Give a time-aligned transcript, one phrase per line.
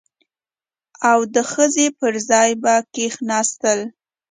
[1.09, 3.79] او د ښځې پر ځای به کښېناستل.